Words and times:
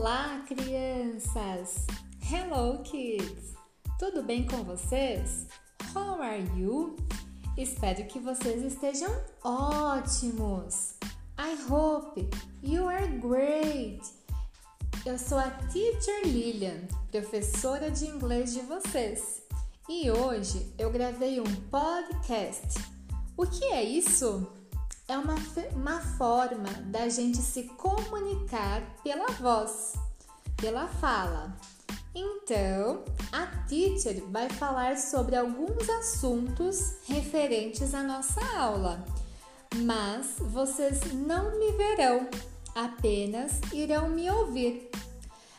Olá, 0.00 0.42
crianças! 0.48 1.84
Hello, 2.32 2.78
kids! 2.82 3.52
Tudo 3.98 4.22
bem 4.22 4.46
com 4.46 4.64
vocês? 4.64 5.46
How 5.94 6.22
are 6.22 6.42
you? 6.56 6.96
Espero 7.54 8.06
que 8.06 8.18
vocês 8.18 8.64
estejam 8.64 9.12
ótimos! 9.44 10.94
I 11.38 11.54
hope 11.70 12.26
you 12.62 12.88
are 12.88 13.06
great! 13.18 14.00
Eu 15.04 15.18
sou 15.18 15.36
a 15.36 15.50
Teacher 15.70 16.22
Lilian, 16.24 16.88
professora 17.10 17.90
de 17.90 18.06
inglês 18.06 18.54
de 18.54 18.60
vocês, 18.60 19.42
e 19.86 20.10
hoje 20.10 20.74
eu 20.78 20.90
gravei 20.90 21.42
um 21.42 21.56
podcast. 21.70 22.82
O 23.36 23.46
que 23.46 23.66
é 23.66 23.82
isso? 23.82 24.59
É 25.10 25.18
uma, 25.18 25.34
uma 25.74 26.00
forma 26.00 26.68
da 26.84 27.08
gente 27.08 27.38
se 27.38 27.64
comunicar 27.64 28.80
pela 29.02 29.26
voz, 29.32 29.94
pela 30.56 30.86
fala. 30.86 31.52
Então, 32.14 33.04
a 33.32 33.46
teacher 33.66 34.22
vai 34.28 34.48
falar 34.48 34.96
sobre 34.96 35.34
alguns 35.34 35.88
assuntos 35.88 36.94
referentes 37.08 37.92
à 37.92 38.04
nossa 38.04 38.40
aula, 38.56 39.04
mas 39.78 40.36
vocês 40.38 41.12
não 41.12 41.58
me 41.58 41.72
verão, 41.72 42.28
apenas 42.72 43.60
irão 43.72 44.08
me 44.08 44.30
ouvir. 44.30 44.90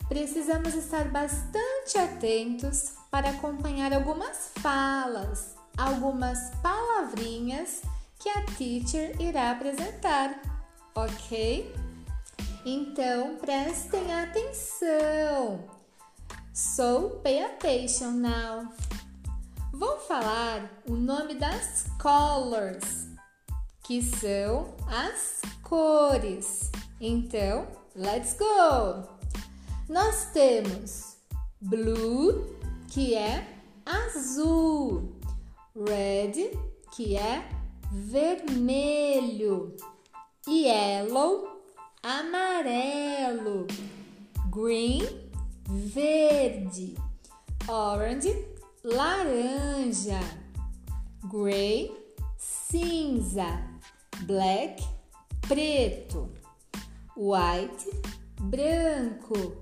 Precisamos 0.08 0.74
estar 0.76 1.10
bastante 1.10 1.98
atentos 1.98 2.94
para 3.10 3.32
acompanhar 3.32 3.92
algumas 3.92 4.52
falas, 4.62 5.56
algumas 5.78 6.52
palavrinhas 6.62 7.82
que 8.22 8.30
a 8.30 8.46
teacher 8.56 9.20
irá 9.20 9.52
apresentar, 9.52 10.40
ok? 10.94 11.74
Então 12.64 13.38
prestem 13.38 14.14
atenção. 14.14 15.68
So 16.54 17.20
pay 17.24 17.44
attention 17.44 18.12
now. 18.12 18.72
Vou 19.74 19.98
falar 19.98 20.70
o 20.88 20.94
nome 20.94 21.34
das 21.36 21.86
colors, 22.00 23.08
que 23.84 24.04
são 24.04 24.76
as 24.88 25.42
cores. 25.64 26.70
Então, 27.00 27.68
let's 27.96 28.36
go! 28.38 29.10
Nós 29.90 30.26
temos 30.32 31.18
blue, 31.60 32.56
que 32.90 33.16
é 33.16 33.48
azul, 33.84 35.16
red, 35.76 36.52
que 36.92 37.18
é 37.18 37.61
vermelho, 37.92 39.76
yellow, 40.48 41.48
amarelo, 42.02 43.68
green, 44.50 45.06
verde, 45.68 46.96
orange, 47.68 48.34
laranja, 48.84 50.22
gray, 51.28 51.92
cinza, 52.38 53.62
black, 54.26 54.80
preto, 55.42 56.30
white, 57.16 57.86
branco, 58.40 59.58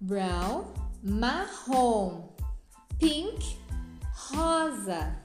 brown, 0.00 0.64
marrom, 1.02 2.30
pink, 2.98 3.58
rosa. 4.32 5.16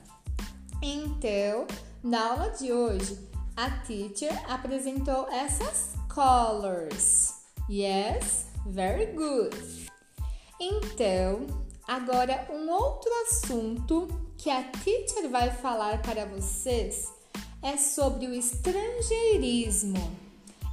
Então, 0.81 1.65
na 2.03 2.31
aula 2.31 2.49
de 2.49 2.71
hoje, 2.71 3.17
a 3.55 3.69
teacher 3.69 4.33
apresentou 4.51 5.27
essas 5.29 5.93
colors. 6.13 7.33
Yes, 7.69 8.47
very 8.65 9.13
good. 9.13 9.89
Então, 10.59 11.47
agora 11.87 12.45
um 12.51 12.69
outro 12.69 13.09
assunto 13.25 14.07
que 14.37 14.49
a 14.49 14.63
teacher 14.63 15.29
vai 15.29 15.49
falar 15.49 16.01
para 16.01 16.25
vocês 16.25 17.09
é 17.61 17.77
sobre 17.77 18.27
o 18.27 18.33
estrangeirismo. 18.33 20.11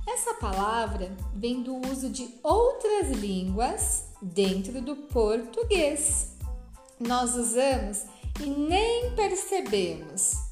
Essa 0.08 0.34
palavra 0.34 1.16
vem 1.32 1.62
do 1.62 1.76
uso 1.88 2.10
de 2.10 2.28
outras 2.42 3.10
línguas 3.10 4.06
dentro 4.20 4.82
do 4.82 4.96
português. 4.96 6.32
Nós 6.98 7.36
usamos 7.36 8.04
e 8.40 8.46
nem 8.46 9.14
percebemos. 9.14 10.49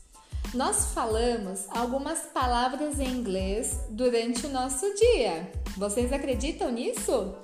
Nós 0.54 0.92
falamos 0.94 1.66
algumas 1.69 2.20
palavras 2.20 2.98
em 2.98 3.09
inglês 3.09 3.81
durante 3.91 4.47
o 4.47 4.50
nosso 4.50 4.94
dia. 4.94 5.53
Vocês 5.76 6.10
acreditam 6.10 6.72
nisso? 6.72 7.34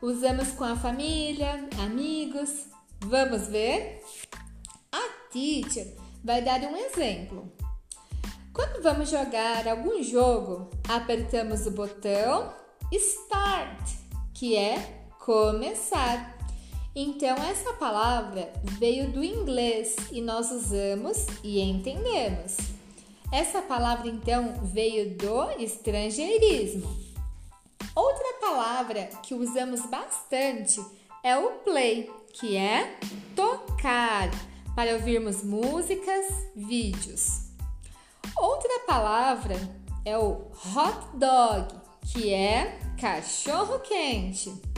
Usamos 0.00 0.52
com 0.52 0.62
a 0.62 0.76
família, 0.76 1.68
amigos. 1.84 2.66
Vamos 3.00 3.48
ver? 3.48 4.00
A 4.92 5.08
teacher 5.32 5.96
vai 6.22 6.40
dar 6.40 6.60
um 6.60 6.76
exemplo. 6.76 7.52
Quando 8.52 8.80
vamos 8.80 9.10
jogar 9.10 9.66
algum 9.66 10.00
jogo, 10.00 10.70
apertamos 10.88 11.66
o 11.66 11.72
botão 11.72 12.54
Start, 12.92 13.90
que 14.32 14.54
é 14.54 15.08
começar. 15.18 16.41
Então, 16.94 17.36
essa 17.38 17.72
palavra 17.72 18.52
veio 18.78 19.10
do 19.10 19.24
inglês 19.24 19.96
e 20.10 20.20
nós 20.20 20.50
usamos 20.50 21.26
e 21.42 21.58
entendemos. 21.58 22.58
Essa 23.32 23.62
palavra, 23.62 24.08
então, 24.08 24.60
veio 24.62 25.16
do 25.16 25.50
estrangeirismo. 25.52 26.94
Outra 27.94 28.34
palavra 28.40 29.06
que 29.22 29.34
usamos 29.34 29.86
bastante 29.86 30.84
é 31.24 31.36
o 31.36 31.52
play, 31.60 32.10
que 32.34 32.56
é 32.56 32.98
tocar, 33.34 34.30
para 34.74 34.92
ouvirmos 34.94 35.42
músicas, 35.42 36.26
vídeos. 36.54 37.52
Outra 38.36 38.80
palavra 38.86 39.56
é 40.04 40.18
o 40.18 40.50
hot 40.52 41.16
dog, 41.16 41.74
que 42.12 42.32
é 42.34 42.78
cachorro 42.98 43.78
quente. 43.80 44.71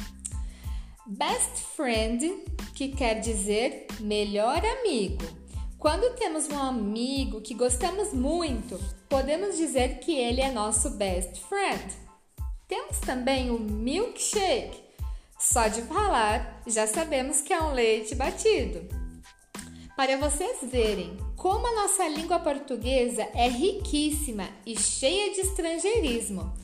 Best 1.07 1.61
friend, 1.77 2.47
que 2.75 2.89
quer 2.89 3.21
dizer 3.21 3.87
melhor 4.01 4.63
amigo. 4.65 5.23
Quando 5.79 6.17
temos 6.17 6.49
um 6.49 6.59
amigo 6.59 7.43
que 7.43 7.53
gostamos 7.53 8.15
muito, 8.15 8.81
podemos 9.07 9.59
dizer 9.59 9.99
que 9.99 10.17
ele 10.17 10.41
é 10.41 10.51
nosso 10.51 10.89
best 10.93 11.43
friend. 11.43 11.95
Temos 12.67 12.99
também 13.01 13.51
o 13.51 13.61
milkshake. 13.61 14.83
Só 15.39 15.69
de 15.69 15.83
falar, 15.83 16.63
já 16.67 16.87
sabemos 16.87 17.43
que 17.43 17.53
é 17.53 17.61
um 17.61 17.75
leite 17.75 18.15
batido. 18.15 18.89
Para 19.95 20.17
vocês 20.17 20.57
verem 20.63 21.19
como 21.37 21.67
a 21.67 21.83
nossa 21.83 22.09
língua 22.09 22.39
portuguesa 22.39 23.29
é 23.35 23.47
riquíssima 23.47 24.49
e 24.65 24.75
cheia 24.75 25.35
de 25.35 25.41
estrangeirismo. 25.41 26.55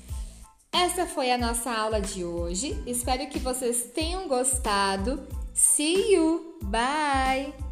Essa 0.72 1.04
foi 1.06 1.30
a 1.32 1.38
nossa 1.38 1.70
aula 1.70 2.00
de 2.00 2.24
hoje. 2.24 2.80
Espero 2.86 3.28
que 3.28 3.38
vocês 3.38 3.90
tenham 3.94 4.28
gostado. 4.28 5.26
See 5.52 6.14
you! 6.14 6.58
Bye! 6.62 7.69